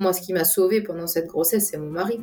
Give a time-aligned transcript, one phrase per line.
[0.00, 2.20] Moi, ce qui m'a sauvée pendant cette grossesse, c'est mon mari.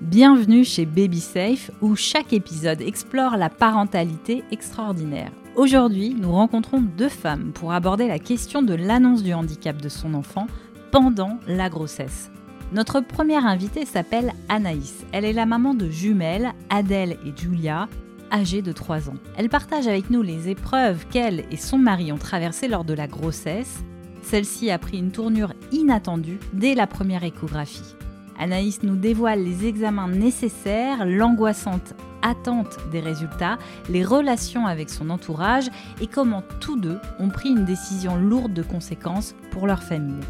[0.00, 5.30] Bienvenue chez Baby Safe où chaque épisode explore la parentalité extraordinaire.
[5.54, 10.14] Aujourd'hui, nous rencontrons deux femmes pour aborder la question de l'annonce du handicap de son
[10.14, 10.48] enfant
[10.90, 12.32] pendant la grossesse.
[12.72, 15.04] Notre première invitée s'appelle Anaïs.
[15.12, 17.88] Elle est la maman de jumelles, Adèle et Julia,
[18.32, 19.16] âgées de 3 ans.
[19.36, 23.06] Elle partage avec nous les épreuves qu'elle et son mari ont traversées lors de la
[23.06, 23.84] grossesse.
[24.22, 27.96] Celle-ci a pris une tournure inattendue dès la première échographie.
[28.38, 35.68] Anaïs nous dévoile les examens nécessaires, l'angoissante attente des résultats, les relations avec son entourage
[36.00, 40.20] et comment tous deux ont pris une décision lourde de conséquences pour leur famille.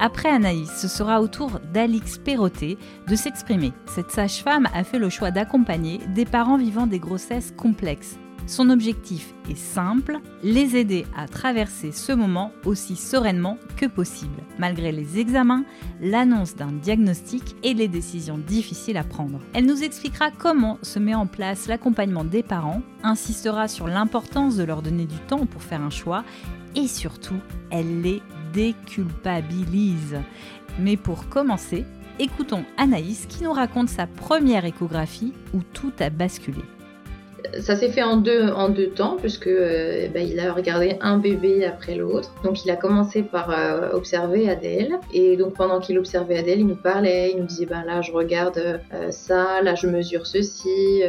[0.00, 3.72] Après Anaïs, ce sera au tour d'Alix Perrotet de s'exprimer.
[3.86, 8.18] Cette sage-femme a fait le choix d'accompagner des parents vivant des grossesses complexes.
[8.46, 14.92] Son objectif est simple, les aider à traverser ce moment aussi sereinement que possible, malgré
[14.92, 15.64] les examens,
[16.00, 19.40] l'annonce d'un diagnostic et les décisions difficiles à prendre.
[19.54, 24.64] Elle nous expliquera comment se met en place l'accompagnement des parents, insistera sur l'importance de
[24.64, 26.22] leur donner du temps pour faire un choix
[26.76, 28.20] et surtout, elle les
[28.52, 30.18] déculpabilise.
[30.78, 31.86] Mais pour commencer,
[32.18, 36.62] écoutons Anaïs qui nous raconte sa première échographie où tout a basculé.
[37.60, 41.18] Ça s'est fait en deux, en deux temps, puisque euh, bah, il a regardé un
[41.18, 42.32] bébé après l'autre.
[42.42, 44.98] Donc il a commencé par euh, observer Adèle.
[45.12, 48.12] Et donc pendant qu'il observait Adèle, il nous parlait, il nous disait ben là je
[48.12, 51.02] regarde euh, ça, là je mesure ceci.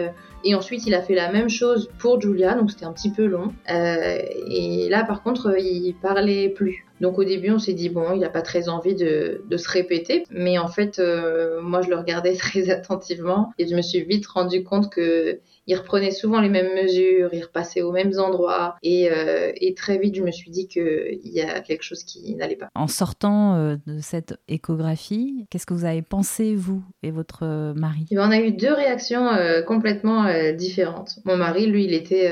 [0.43, 3.25] Et ensuite, il a fait la même chose pour Julia, donc c'était un petit peu
[3.25, 3.51] long.
[3.67, 6.84] et là, par contre, il parlait plus.
[7.05, 10.23] Donc au début, on s'est dit, bon, il n'a pas très envie de, se répéter.
[10.31, 14.25] Mais en fait, euh, moi, je le regardais très attentivement et je me suis vite
[14.25, 18.75] rendu compte que il reprenait souvent les mêmes mesures, il repassait aux mêmes endroits.
[18.81, 22.55] Et, euh, très vite, je me suis dit qu'il y a quelque chose qui n'allait
[22.55, 22.69] pas.
[22.73, 28.07] En sortant euh, de cette échographie, qu'est-ce que vous avez pensé, vous et votre mari?
[28.09, 29.27] Eh ben, On a eu deux réactions
[29.67, 31.19] complètement différentes.
[31.25, 32.31] Mon mari, lui, il était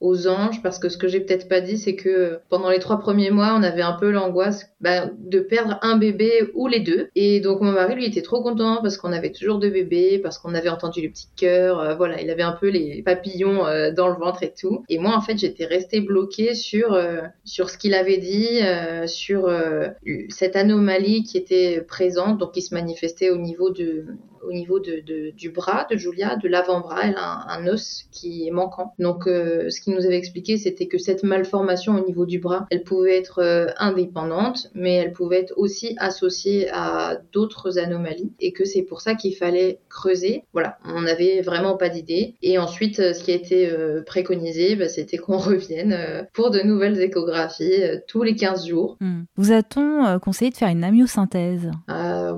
[0.00, 2.98] aux anges parce que ce que j'ai peut-être pas dit c'est que pendant les trois
[2.98, 7.08] premiers mois on avait un peu l'angoisse bah, de perdre un bébé ou les deux.
[7.14, 10.38] Et donc mon mari lui était trop content parce qu'on avait toujours deux bébés parce
[10.38, 13.92] qu'on avait entendu les petits cœurs euh, voilà il avait un peu les papillons euh,
[13.92, 14.84] dans le ventre et tout.
[14.88, 18.60] Et moi en fait j'étais restée bloquée sur euh, sur ce qu'il avait dit
[19.06, 19.50] sur
[20.28, 24.06] cette anomalie qui était présente donc qui se manifestait au niveau de
[24.42, 28.50] au niveau de, du bras de Julia, de l'avant-bras, elle a un, os qui est
[28.50, 28.94] manquant.
[28.98, 32.66] Donc, euh, ce qu'il nous avait expliqué, c'était que cette malformation au niveau du bras,
[32.70, 38.52] elle pouvait être euh, indépendante, mais elle pouvait être aussi associée à d'autres anomalies, et
[38.52, 40.44] que c'est pour ça qu'il fallait creuser.
[40.52, 42.34] Voilà, on n'avait vraiment pas d'idée.
[42.42, 43.70] Et ensuite, euh, ce qui a été
[44.06, 48.96] préconisé, bah, c'était qu'on revienne pour de nouvelles échographies tous les 15 jours.
[49.00, 49.22] Hmm.
[49.36, 51.70] Vous a-t-on conseillé de faire une amyosynthèse?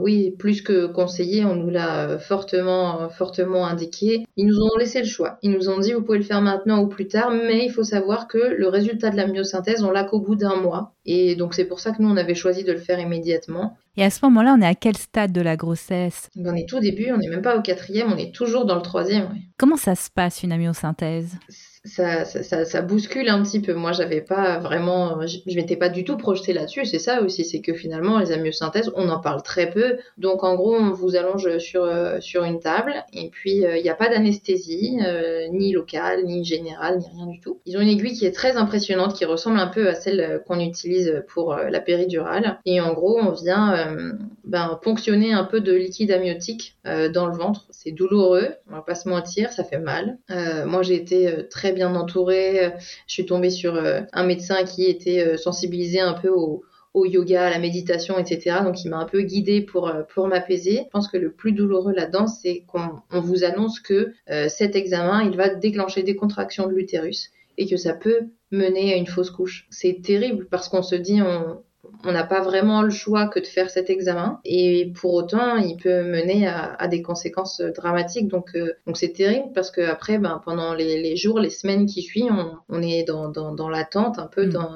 [0.00, 4.24] Oui, plus que conseillé, on nous l'a euh, fortement, fortement indiqué.
[4.36, 5.38] Ils nous ont laissé le choix.
[5.42, 7.84] Ils nous ont dit vous pouvez le faire maintenant ou plus tard, mais il faut
[7.84, 10.94] savoir que le résultat de la myosynthèse, on l'a qu'au bout d'un mois.
[11.04, 13.76] Et donc c'est pour ça que nous, on avait choisi de le faire immédiatement.
[13.96, 16.30] Et à ce moment-là, on est à quel stade de la grossesse?
[16.36, 18.82] On est tout début, on n'est même pas au quatrième, on est toujours dans le
[18.82, 19.28] troisième.
[19.58, 21.36] Comment ça se passe une amyosynthèse?
[21.84, 23.74] Ça, ça, ça, bouscule un petit peu.
[23.74, 26.84] Moi, j'avais pas vraiment, je, je m'étais pas du tout projetée là-dessus.
[26.84, 29.98] C'est ça aussi, c'est que finalement, les amyosynthèses, on en parle très peu.
[30.16, 33.82] Donc, en gros, on vous allonge sur euh, sur une table et puis euh, il
[33.82, 37.58] n'y a pas d'anesthésie, euh, ni locale, ni générale, ni rien du tout.
[37.66, 40.60] Ils ont une aiguille qui est très impressionnante, qui ressemble un peu à celle qu'on
[40.60, 42.60] utilise pour la péridurale.
[42.64, 43.96] Et en gros, on vient
[44.44, 47.66] ben, ponctionner un peu de liquide amniotique dans le ventre.
[47.70, 50.18] C'est douloureux, on va pas se mentir, ça fait mal.
[50.66, 52.72] moi, j'ai été très bien entourée.
[53.06, 56.64] Je suis tombée sur euh, un médecin qui était euh, sensibilisé un peu au,
[56.94, 58.58] yoga, à la méditation, etc.
[58.64, 60.82] Donc il m'a un peu guidée pour, euh, pour m'apaiser.
[60.84, 64.12] Je pense que le plus douloureux là-dedans, c'est qu'on vous annonce que
[64.48, 68.96] cet examen, il va déclencher des contractions de l'utérus et que ça peut mener à
[68.96, 69.66] une fausse couche.
[69.70, 71.62] C'est terrible parce qu'on se dit on,
[72.04, 74.40] on n'a pas vraiment le choix que de faire cet examen.
[74.44, 78.28] Et pour autant il peut mener à, des conséquences dramatiques.
[78.28, 82.02] Donc euh, donc c'est terrible parce que après ben pendant les, jours les semaines qui
[82.02, 82.32] suivent
[82.68, 84.50] on, est dans, dans, l'attente un peu mm.
[84.50, 84.70] dans,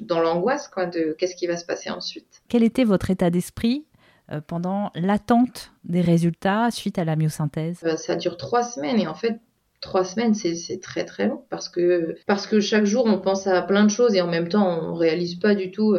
[0.00, 2.42] dans l'angoisse quoi de qu'est-ce qui va se passer ensuite.
[2.48, 3.86] Quel était votre état d'esprit
[4.32, 7.80] euh, pendant l'attente des résultats suite à la myosynthèse?
[7.84, 9.40] Euh, Ça dure trois semaines et en fait
[9.80, 13.60] trois semaines, c'est très très long parce que parce que chaque jour on pense à
[13.60, 15.96] plein de choses et en même temps on réalise pas du tout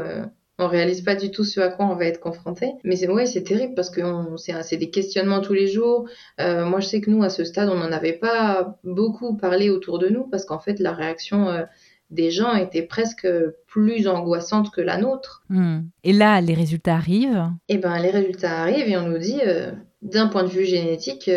[0.57, 2.73] on réalise pas du tout ce à quoi on va être confronté.
[2.83, 4.01] Mais c'est ouais, c'est terrible parce que
[4.37, 6.07] c'est des questionnements tous les jours.
[6.39, 9.69] Euh, moi, je sais que nous, à ce stade, on n'en avait pas beaucoup parlé
[9.69, 11.63] autour de nous parce qu'en fait, la réaction euh,
[12.09, 13.27] des gens étaient presque
[13.67, 15.43] plus angoissantes que la nôtre.
[15.49, 15.81] Hmm.
[16.05, 19.71] Et là, les résultats arrivent Eh ben, les résultats arrivent et on nous dit, euh,
[20.01, 21.29] d'un point de vue génétique,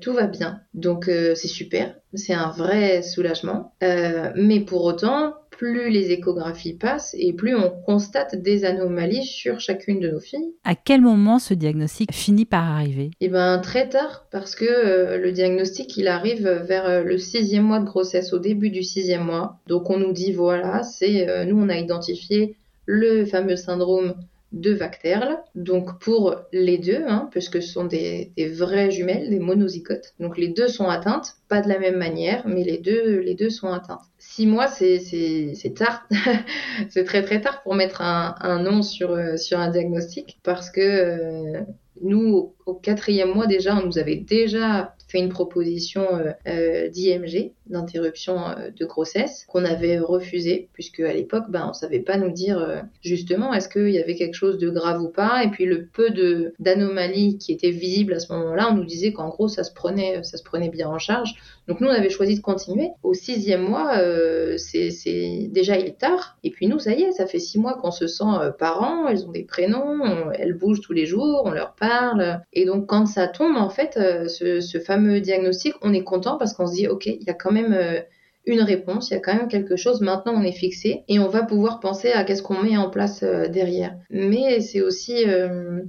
[0.00, 0.60] tout va bien.
[0.72, 3.74] Donc c'est super, c'est un vrai soulagement.
[3.82, 10.00] mais pour autant, plus les échographies passent et plus on constate des anomalies sur chacune
[10.00, 10.54] de nos filles.
[10.64, 13.10] À quel moment ce diagnostic finit par arriver?
[13.20, 17.64] Eh ben très tard, parce que euh, le diagnostic il arrive vers euh, le sixième
[17.64, 19.58] mois de grossesse, au début du sixième mois.
[19.66, 24.14] Donc on nous dit voilà, c'est euh, nous on a identifié le fameux syndrome
[24.52, 30.14] de Vacterle, donc pour les deux, hein, puisque ce sont des, vraies jumelles, des monozygotes.
[30.20, 33.50] Donc les deux sont atteintes, pas de la même manière, mais les deux, les deux
[33.50, 34.02] sont atteintes.
[34.18, 36.08] Six mois, c'est tard,
[36.88, 40.80] c'est très très tard pour mettre un, nom sur, euh, sur un diagnostic, parce que
[40.80, 41.60] euh,
[42.00, 47.52] nous, au quatrième mois déjà, on nous avait déjà fait une proposition euh, euh, d'IMG,
[47.66, 52.30] d'interruption euh, de grossesse, qu'on avait refusée, puisque à l'époque, ben, on savait pas nous
[52.30, 55.44] dire justement est-ce qu'il y avait quelque chose de grave ou pas.
[55.44, 56.10] Et puis le peu
[56.58, 60.22] d'anomalies qui étaient visibles à ce moment-là, on nous disait qu'en gros, ça se prenait,
[60.22, 61.34] ça se prenait bien en charge.
[61.68, 62.90] Donc nous, on avait choisi de continuer.
[63.02, 63.98] Au sixième mois,
[64.58, 66.38] c'est déjà il est tard.
[66.44, 68.24] Et puis nous, ça y est, ça fait six mois qu'on se sent
[68.58, 69.06] parents.
[69.08, 72.40] Elles ont des prénoms, elles bougent tous les jours, on leur parle.
[72.52, 73.94] Et donc quand ça tombe, en fait,
[74.28, 77.34] ce, ce fameux diagnostic, on est content parce qu'on se dit, OK, il y a
[77.34, 78.00] quand même euh,
[78.44, 81.28] une réponse, il y a quand même quelque chose, maintenant on est fixé et on
[81.28, 83.96] va pouvoir penser à qu'est-ce qu'on met en place euh, derrière.
[84.10, 85.80] Mais c'est aussi, euh,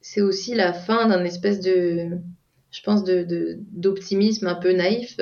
[0.00, 2.10] c'est aussi la fin d'un espèce de,
[2.70, 5.16] je pense, de, d'optimisme un peu naïf.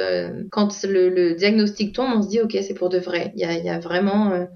[0.50, 3.32] quand le, diagnostic tombe, on se dit, OK, c'est pour de vrai.
[3.36, 4.48] Il y a, vraiment...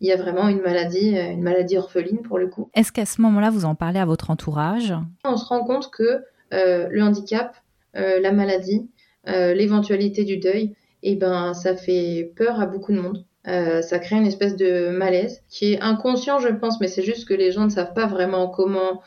[0.00, 2.70] il y a vraiment une maladie, une maladie orpheline pour le coup.
[2.74, 4.94] Est-ce qu'à ce moment-là, vous en parlez à votre entourage?
[5.24, 6.22] On se rend compte que
[6.52, 7.56] le handicap,
[7.96, 8.88] la maladie,
[9.28, 13.24] euh, l'éventualité du deuil, et eh ben ça fait peur à beaucoup de monde.
[13.48, 17.26] Euh, ça crée une espèce de malaise qui est inconscient, je pense, mais c'est juste
[17.26, 19.02] que les gens ne savent pas vraiment comment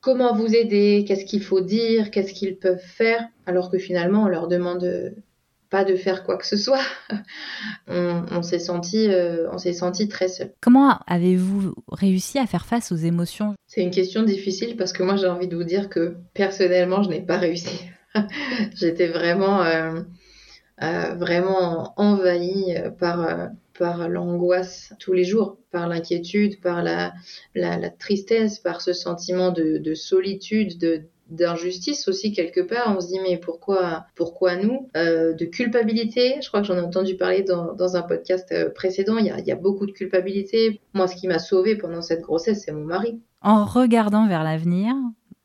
[0.00, 4.28] comment vous aider, qu'est-ce qu'il faut dire, qu'est-ce qu'ils peuvent faire, alors que finalement on
[4.28, 5.14] leur demande
[5.68, 6.82] pas de faire quoi que ce soit.
[7.88, 9.08] on, s'est senti,
[9.50, 10.52] on s'est senti très seul.
[10.60, 13.54] Comment avez-vous réussi à faire face aux émotions?
[13.66, 17.10] C'est une question difficile parce que moi j'ai envie de vous dire que personnellement je
[17.10, 17.78] n'ai pas réussi.
[18.74, 20.00] J'étais vraiment, euh,
[20.82, 23.46] euh, vraiment envahie par, euh,
[23.78, 27.12] par l'angoisse tous les jours, par l'inquiétude, par la,
[27.98, 32.94] tristesse, par ce sentiment de, de solitude, de d'injustice aussi quelque part.
[32.94, 36.34] On se dit mais pourquoi pourquoi nous de culpabilité?
[36.42, 39.16] Je crois que j'en ai entendu parler dans, dans un podcast précédent.
[39.16, 40.82] Il y, a, il y a beaucoup de culpabilité.
[40.92, 43.22] Moi ce qui m'a sauvée pendant cette grossesse c'est mon mari.
[43.40, 44.94] En regardant vers l'avenir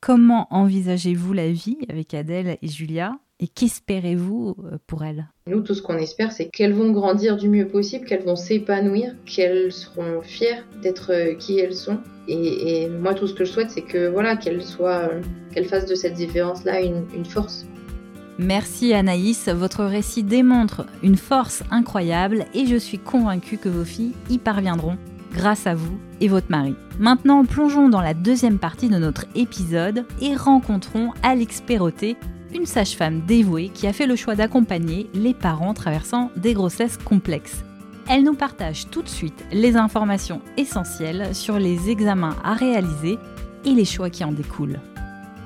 [0.01, 5.27] Comment envisagez-vous la vie avec Adèle et Julia et qu'espérez-vous euh, pour elles?
[5.45, 9.13] Nous, tout ce qu'on espère, c'est qu'elles vont grandir du mieux possible, qu'elles vont s'épanouir,
[9.25, 11.97] qu'elles seront fières d'être euh, qui elles sont.
[12.29, 15.21] Et, moi, tout ce que je souhaite, c'est que voilà, qu'elles soient, euh,
[15.53, 17.65] qu'elles fassent de cette différence-là une, une force.
[18.37, 24.13] Merci Anaïs, votre récit démontre une force incroyable et je suis convaincue que vos filles
[24.29, 24.97] y parviendront
[25.31, 26.75] grâce à vous et votre mari.
[26.99, 32.17] Maintenant, plongeons dans la deuxième partie de notre épisode et rencontrons Alix Perrotet,
[32.53, 37.63] une sage-femme dévouée qui a fait le choix d'accompagner les parents traversant des grossesses complexes.
[38.09, 43.19] Elle nous partage tout de suite les informations essentielles sur les examens à réaliser
[43.65, 44.79] et les choix qui en découlent.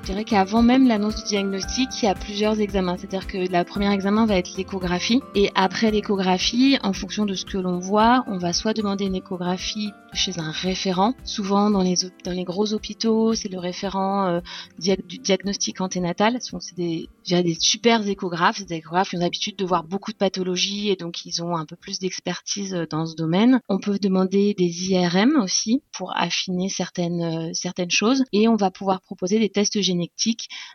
[0.04, 2.98] Je dirais qu'avant même l'annonce du diagnostic, il y a plusieurs examens.
[2.98, 5.22] C'est-à-dire que le premier examen va être l'échographie.
[5.34, 9.16] Et après l'échographie, en fonction de ce que l'on voit, on va soit demander une
[9.16, 11.14] échographie chez un référent.
[11.24, 11.96] Souvent dans les,
[12.26, 14.42] dans les gros hôpitaux, c'est le référent euh,
[14.78, 16.38] du diagnostic anténatal.
[16.42, 18.62] C'est des, des super échographes.
[18.66, 21.66] Des échographes qui ont l'habitude de voir beaucoup de pathologies et donc ils ont un
[21.66, 23.62] peu plus d'expertise euh, dans ce domaine.
[23.70, 28.26] On peut demander des IRM aussi pour affiner certaines, euh, certaines choses.
[28.34, 29.93] Et on va pouvoir proposer des tests génétiques.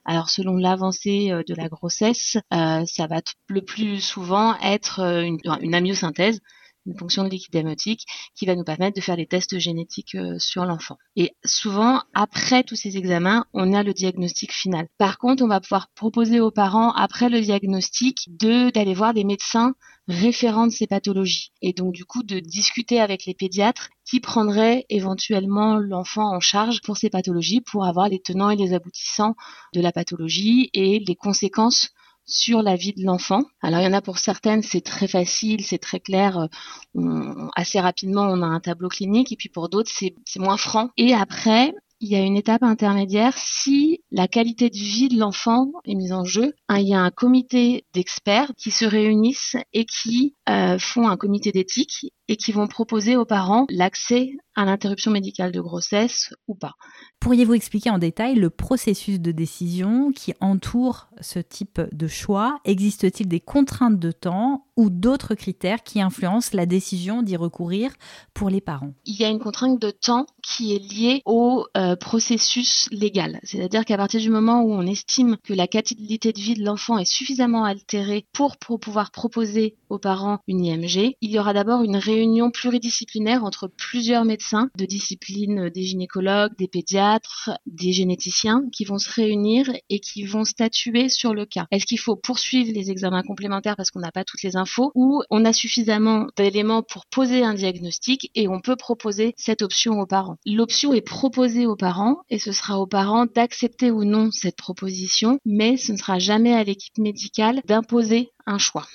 [0.05, 6.41] Alors selon l'avancée de la grossesse, ça va le plus souvent être une, une amyosynthèse
[6.89, 10.39] une fonction de liquide amniotique qui va nous permettre de faire les tests génétiques euh,
[10.39, 10.97] sur l'enfant.
[11.17, 14.89] Et souvent, après tous ces examens, on a le diagnostic final.
[14.97, 19.25] Par contre, on va pouvoir proposer aux parents, après le diagnostic, de d'aller voir des
[19.25, 19.75] médecins
[20.09, 21.53] référents de ces pathologies.
[21.61, 26.81] Et donc, du coup, de discuter avec les pédiatres qui prendraient éventuellement l'enfant en charge
[26.81, 29.35] pour ces pathologies, pour avoir les tenants et les aboutissants
[29.75, 31.91] de la pathologie et les conséquences
[32.25, 33.45] sur la vie de l'enfant.
[33.61, 36.49] Alors il y en a pour certaines, c'est très facile, c'est très clair,
[36.97, 40.91] euh, assez rapidement on a un tableau clinique, et puis pour d'autres c'est moins franc.
[40.97, 45.73] Et après, il y a une étape intermédiaire si la qualité de vie de l'enfant
[45.85, 46.55] est mise en jeu.
[46.69, 51.17] Hein, il y a un comité d'experts qui se réunissent et qui euh, font un
[51.17, 56.55] comité d'éthique et qui vont proposer aux parents l'accès à l'interruption médicale de grossesse ou
[56.55, 56.75] pas.
[57.21, 62.59] Pourriez-vous expliquer en détail le processus de décision qui entoure ce type de choix?
[62.65, 67.93] Existe-t-il des contraintes de temps ou d'autres critères qui influencent la décision d'y recourir
[68.35, 68.95] pour les parents?
[69.05, 73.39] Il y a une contrainte de temps qui est liée au euh, processus légal.
[73.45, 76.99] C'est-à-dire qu'à partir du moment où on estime que la qualité de vie de l'enfant
[76.99, 81.83] est suffisamment altérée pour, pour pouvoir proposer aux parents une IMG, il y aura d'abord
[81.83, 82.18] une réunion
[82.53, 89.11] pluridisciplinaire entre plusieurs médecins de discipline des gynécologues, des pédiatres, des généticiens qui vont se
[89.11, 91.67] réunir et qui vont statuer sur le cas.
[91.71, 95.23] Est-ce qu'il faut poursuivre les examens complémentaires parce qu'on n'a pas toutes les infos ou
[95.31, 100.07] on a suffisamment d'éléments pour poser un diagnostic et on peut proposer cette option aux
[100.07, 100.37] parents?
[100.47, 105.39] L'option est proposée aux parents et ce sera aux parents d'accepter ou non cette proposition,
[105.45, 108.87] mais ce ne sera jamais à l'équipe médicale d'imposer un choix.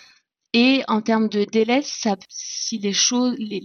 [0.53, 3.61] Et en termes de délai, ça, si les choses, les,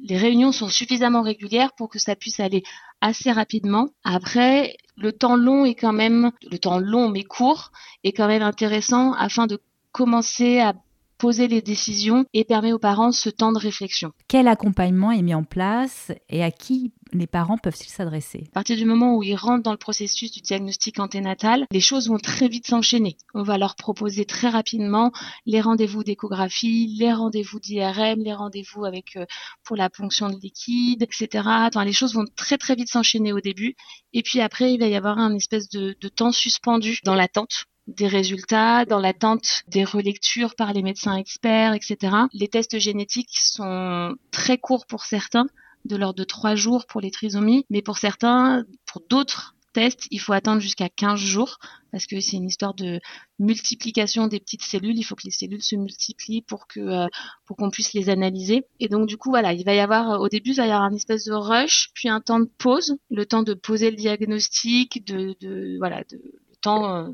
[0.00, 2.62] les réunions sont suffisamment régulières pour que ça puisse aller
[3.00, 3.88] assez rapidement.
[4.04, 7.70] Après, le temps long est quand même, le temps long mais court
[8.04, 9.60] est quand même intéressant afin de
[9.92, 10.74] commencer à
[11.18, 14.12] poser les décisions et permet aux parents ce temps de réflexion.
[14.28, 18.76] Quel accompagnement est mis en place et à qui les parents peuvent-ils s'adresser À partir
[18.76, 22.48] du moment où ils rentrent dans le processus du diagnostic anténatal, les choses vont très
[22.48, 23.16] vite s'enchaîner.
[23.34, 25.12] On va leur proposer très rapidement
[25.46, 29.26] les rendez-vous d'échographie, les rendez-vous d'IRM, les rendez-vous avec euh,
[29.64, 31.48] pour la ponction de liquide, etc.
[31.84, 33.74] Les choses vont très très vite s'enchaîner au début,
[34.12, 38.06] et puis après il va y avoir un espèce de temps suspendu dans l'attente des
[38.06, 42.14] résultats, dans l'attente des relectures par les médecins experts, etc.
[42.34, 45.46] Les tests génétiques sont très courts pour certains,
[45.88, 50.20] de l'ordre de trois jours pour les trisomies, mais pour certains, pour d'autres tests, il
[50.20, 51.58] faut attendre jusqu'à 15 jours
[51.92, 53.00] parce que c'est une histoire de
[53.38, 54.96] multiplication des petites cellules.
[54.96, 57.06] Il faut que les cellules se multiplient pour que euh,
[57.46, 58.64] pour qu'on puisse les analyser.
[58.80, 60.82] Et donc du coup voilà, il va y avoir au début il va y avoir
[60.82, 65.04] un espèce de rush, puis un temps de pause, le temps de poser le diagnostic,
[65.06, 67.08] de, voilà, le temps euh,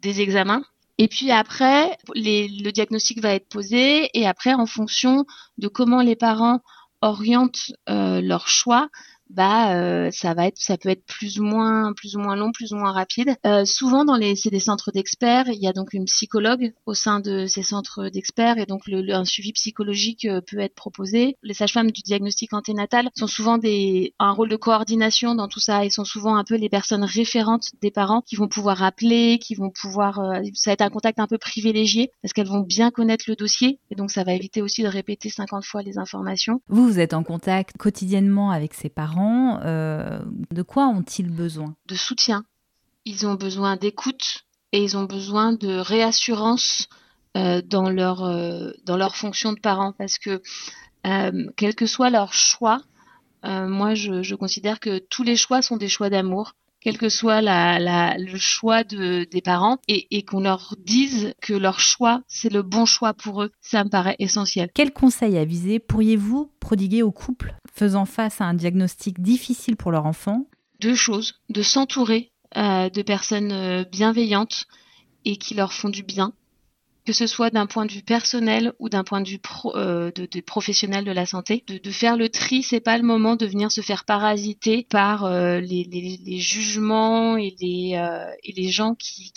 [0.00, 0.62] des examens.
[1.00, 5.26] Et puis après, le diagnostic va être posé et après, en fonction
[5.56, 6.60] de comment les parents
[7.00, 8.88] orientent euh, leur choix,
[9.30, 12.52] bah euh, ça va être ça peut être plus ou moins plus ou moins long
[12.52, 13.34] plus ou moins rapide.
[13.46, 15.48] Euh, souvent dans les c'est des centres d'experts.
[15.48, 19.12] Il y a donc une psychologue au sein de ces centres d'experts et donc le,
[19.12, 21.36] un suivi psychologique euh, peut être proposé.
[21.42, 25.84] Les sages-femmes du diagnostic anténatal sont souvent des un rôle de coordination dans tout ça
[25.84, 29.54] et sont souvent un peu les personnes référentes des parents qui vont pouvoir appeler qui
[29.54, 32.90] vont pouvoir euh, ça va être un contact un peu privilégié parce qu'elles vont bien
[32.90, 36.60] connaître le dossier et donc ça va éviter aussi de répéter 50 fois les informations.
[36.68, 39.17] Vous vous êtes en contact quotidiennement avec ces parents
[39.64, 40.20] euh,
[40.50, 41.74] de quoi ont-ils besoin?
[41.86, 42.44] De soutien.
[43.04, 46.88] Ils ont besoin d'écoute et ils ont besoin de réassurance
[47.36, 50.42] euh, dans, leur, euh, dans leur fonction de parents parce que
[51.56, 52.82] quel que soit leur choix,
[53.42, 58.38] moi je, considère que tous les choix sont des choix d'amour quel que soit le
[58.38, 63.42] choix des parents, et, qu'on leur dise que leur choix, c'est le bon choix pour
[63.42, 64.70] eux, ça me paraît essentiel.
[64.74, 70.06] Quel conseil avisé pourriez-vous prodiguer aux couples faisant face à un diagnostic difficile pour leur
[70.06, 70.46] enfant
[70.80, 74.66] Deux choses, de s'entourer euh, de personnes euh, bienveillantes
[75.24, 76.32] et qui leur font du bien,
[77.04, 79.40] que ce soit d'un point de vue personnel ou d'un point de vue
[79.76, 81.64] euh, de, professionnel de la santé.
[81.68, 86.38] De, faire le tri, c'est pas le moment de venir se faire parasiter par les,
[86.38, 89.32] jugements et les, gens qui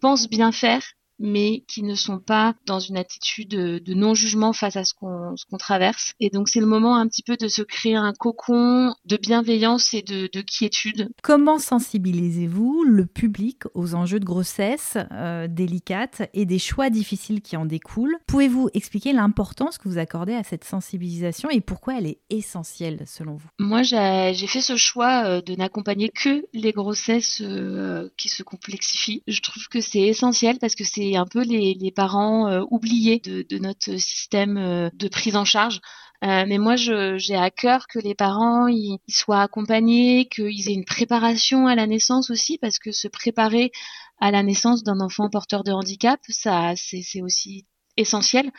[0.00, 0.82] pensent bien faire
[1.20, 6.14] mais qui ne sont pas dans une attitude de non-jugement face à ce qu'on traverse.
[6.18, 9.94] Et donc c'est le moment un petit peu de se créer un cocon de bienveillance
[9.94, 11.10] et de, de quiétude.
[11.22, 17.56] Comment sensibilisez-vous le public aux enjeux de grossesse euh, délicates et des choix difficiles qui
[17.56, 18.16] en découlent?
[18.26, 23.34] Pouvez-vous expliquer l'importance que vous accordez à cette sensibilisation et pourquoi elle est essentielle selon
[23.34, 23.48] vous?
[23.58, 29.22] Moi j'ai fait ce choix euh, de n'accompagner que les grossesses euh, qui se complexifient.
[29.26, 33.58] Je trouve que c'est essentiel parce que c'est un peu les, parents euh, oubliés de,
[33.58, 35.80] notre système euh, de prise en charge.
[36.22, 38.66] Euh, mais moi, j'ai à cœur que les parents
[39.08, 43.72] soient accompagnés, qu'ils aient une préparation à la naissance aussi, parce que se préparer
[44.20, 48.50] à la naissance d'un enfant porteur de handicap, c'est aussi essentiel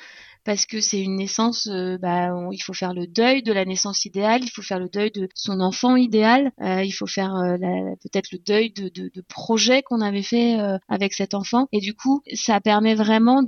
[0.43, 4.05] parce que c'est une naissance, euh, bah, il faut faire le deuil de la naissance
[4.05, 7.57] idéale, il faut faire le deuil de son enfant idéal, euh, il faut faire euh,
[8.01, 10.57] peut-être le deuil de, de, projets qu'on avait fait
[10.89, 11.67] avec cet enfant.
[11.71, 13.43] Et du coup, ça permet vraiment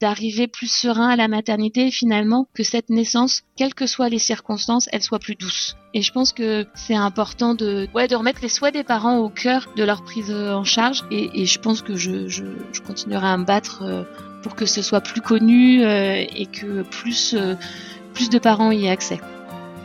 [0.00, 4.88] d'arriver plus serein à la maternité finalement que cette naissance, quelles que soient les circonstances,
[4.92, 5.76] elle soit plus douce.
[5.94, 9.30] Et je pense que c'est important de, ouais, de remettre les souhaits des parents au
[9.30, 11.04] cœur de leur prise en charge.
[11.10, 13.82] Et, et je pense que je, je, je continuerai à me battre
[14.42, 17.54] pour que ce soit plus connu euh, et que plus, euh,
[18.14, 19.20] plus de parents y aient accès.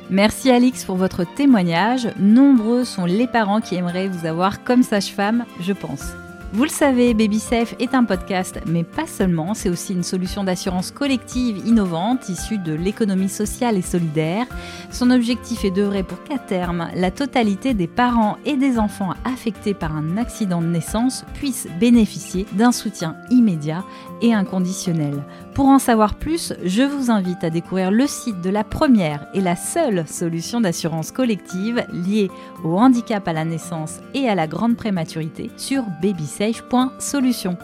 [0.09, 2.09] Merci Alix pour votre témoignage.
[2.19, 6.13] Nombreux sont les parents qui aimeraient vous avoir comme sage-femme, je pense.
[6.53, 10.91] Vous le savez, BabySafe est un podcast, mais pas seulement, c'est aussi une solution d'assurance
[10.91, 14.45] collective innovante issue de l'économie sociale et solidaire.
[14.91, 19.73] Son objectif est d'œuvrer pour qu'à terme, la totalité des parents et des enfants affectés
[19.73, 23.85] par un accident de naissance puissent bénéficier d'un soutien immédiat
[24.21, 25.23] et inconditionnel.
[25.53, 29.41] Pour en savoir plus, je vous invite à découvrir le site de la première et
[29.41, 32.29] la seule solution d'assurance collective liée
[32.65, 36.40] au handicap à la naissance et à la grande prématurité sur BabySafe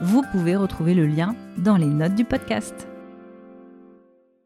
[0.01, 2.87] vous pouvez retrouver le lien dans les notes du podcast.